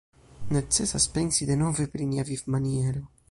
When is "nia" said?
2.13-2.27